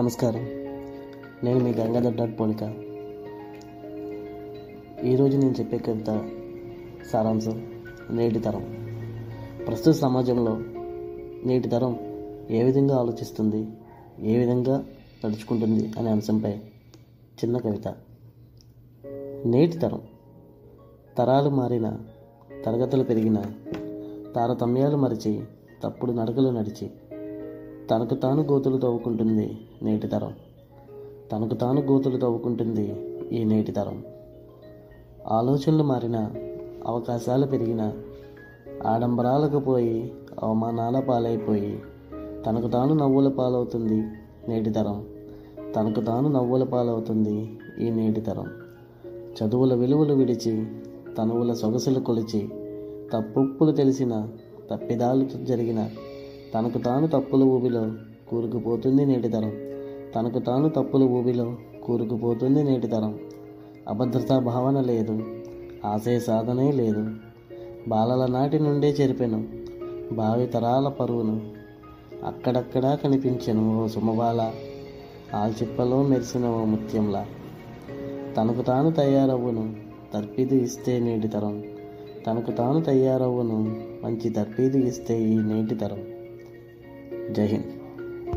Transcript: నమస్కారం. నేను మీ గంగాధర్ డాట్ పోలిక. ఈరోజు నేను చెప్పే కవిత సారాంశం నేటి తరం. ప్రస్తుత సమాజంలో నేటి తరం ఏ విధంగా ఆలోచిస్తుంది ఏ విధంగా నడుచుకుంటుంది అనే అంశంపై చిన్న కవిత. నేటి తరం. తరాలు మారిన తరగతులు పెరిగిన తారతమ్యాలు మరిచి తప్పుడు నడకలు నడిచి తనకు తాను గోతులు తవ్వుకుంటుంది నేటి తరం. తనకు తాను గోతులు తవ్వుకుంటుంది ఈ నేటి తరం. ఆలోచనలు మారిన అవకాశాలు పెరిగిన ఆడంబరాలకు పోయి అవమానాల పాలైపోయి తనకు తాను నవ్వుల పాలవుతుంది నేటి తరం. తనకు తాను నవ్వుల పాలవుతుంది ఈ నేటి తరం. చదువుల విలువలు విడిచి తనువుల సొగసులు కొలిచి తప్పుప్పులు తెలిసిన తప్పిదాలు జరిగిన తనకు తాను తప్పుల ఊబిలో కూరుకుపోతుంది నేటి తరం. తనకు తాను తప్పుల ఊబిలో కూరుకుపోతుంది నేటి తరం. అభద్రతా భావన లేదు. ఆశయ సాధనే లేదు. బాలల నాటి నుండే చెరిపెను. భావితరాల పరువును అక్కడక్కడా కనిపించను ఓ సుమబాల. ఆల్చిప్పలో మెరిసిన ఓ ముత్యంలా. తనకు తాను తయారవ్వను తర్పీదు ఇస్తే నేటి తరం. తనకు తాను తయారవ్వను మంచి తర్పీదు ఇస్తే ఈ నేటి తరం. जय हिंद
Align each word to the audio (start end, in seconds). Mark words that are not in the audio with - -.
నమస్కారం. 0.00 0.40
నేను 1.44 1.58
మీ 1.58 1.70
గంగాధర్ 1.70 2.14
డాట్ 2.14 2.40
పోలిక. 2.40 2.62
ఈరోజు 5.04 5.38
నేను 5.38 5.54
చెప్పే 5.60 5.78
కవిత 5.78 6.30
సారాంశం 7.12 7.66
నేటి 8.10 8.38
తరం. 8.38 8.76
ప్రస్తుత 9.66 9.94
సమాజంలో 9.94 10.58
నేటి 11.44 11.68
తరం 11.68 11.98
ఏ 12.50 12.62
విధంగా 12.62 12.96
ఆలోచిస్తుంది 12.96 13.68
ఏ 14.20 14.38
విధంగా 14.38 14.84
నడుచుకుంటుంది 15.26 15.92
అనే 15.98 16.10
అంశంపై 16.10 16.52
చిన్న 17.44 17.58
కవిత. 17.58 17.94
నేటి 19.46 19.78
తరం. 19.78 20.02
తరాలు 21.18 21.50
మారిన 21.50 21.98
తరగతులు 22.66 23.04
పెరిగిన 23.04 23.42
తారతమ్యాలు 24.36 24.96
మరిచి 24.96 25.44
తప్పుడు 25.84 26.12
నడకలు 26.12 26.48
నడిచి 26.48 26.90
తనకు 27.90 28.14
తాను 28.14 28.42
గోతులు 28.42 28.78
తవ్వుకుంటుంది 28.78 29.58
నేటి 29.82 30.06
తరం. 30.06 30.32
తనకు 31.32 31.54
తాను 31.54 31.80
గోతులు 31.80 32.18
తవ్వుకుంటుంది 32.18 32.96
ఈ 33.32 33.44
నేటి 33.44 33.72
తరం. 33.72 34.02
ఆలోచనలు 35.28 35.82
మారిన 35.82 36.30
అవకాశాలు 36.86 37.46
పెరిగిన 37.46 37.92
ఆడంబరాలకు 38.86 39.58
పోయి 39.58 40.12
అవమానాల 40.42 41.00
పాలైపోయి 41.00 41.82
తనకు 42.46 42.68
తాను 42.68 42.94
నవ్వుల 42.94 43.28
పాలవుతుంది 43.28 44.04
నేటి 44.48 44.70
తరం. 44.70 45.04
తనకు 45.76 46.00
తాను 46.00 46.28
నవ్వుల 46.28 46.64
పాలవుతుంది 46.64 47.58
ఈ 47.80 47.90
నేటి 47.90 48.20
తరం. 48.20 48.46
చదువుల 49.16 49.74
విలువలు 49.74 50.14
విడిచి 50.14 50.66
తనువుల 51.18 51.52
సొగసులు 51.52 52.00
కొలిచి 52.00 52.48
తప్పుప్పులు 53.12 53.72
తెలిసిన 53.72 54.28
తప్పిదాలు 54.70 55.24
జరిగిన 55.24 55.90
తనకు 56.54 56.78
తాను 56.78 57.06
తప్పుల 57.06 57.42
ఊబిలో 57.42 57.90
కూరుకుపోతుంది 58.28 59.06
నేటి 59.06 59.28
తరం. 59.28 59.52
తనకు 60.14 60.38
తాను 60.38 60.68
తప్పుల 60.68 61.02
ఊబిలో 61.02 61.56
కూరుకుపోతుంది 61.84 62.62
నేటి 62.62 62.86
తరం. 62.86 63.18
అభద్రతా 63.88 64.38
భావన 64.38 64.80
లేదు. 64.80 65.22
ఆశయ 65.84 66.18
సాధనే 66.18 66.72
లేదు. 66.72 67.10
బాలల 67.88 68.32
నాటి 68.32 68.58
నుండే 68.58 68.90
చెరిపెను. 68.90 69.48
భావితరాల 70.12 70.88
పరువును 70.88 71.40
అక్కడక్కడా 72.24 72.94
కనిపించను 72.94 73.84
ఓ 73.84 73.86
సుమబాల. 73.86 74.52
ఆల్చిప్పలో 75.34 76.02
మెరిసిన 76.02 76.48
ఓ 76.48 76.64
ముత్యంలా. 76.64 77.26
తనకు 78.36 78.62
తాను 78.62 78.90
తయారవ్వను 78.90 79.76
తర్పీదు 80.12 80.54
ఇస్తే 80.54 81.00
నేటి 81.00 81.28
తరం. 81.28 81.64
తనకు 82.26 82.50
తాను 82.50 82.80
తయారవ్వను 82.80 83.82
మంచి 84.04 84.30
తర్పీదు 84.30 84.76
ఇస్తే 84.78 85.22
ఈ 85.22 85.36
నేటి 85.36 85.74
తరం. 85.74 86.17
जय 87.30 87.46
हिंद 87.46 87.77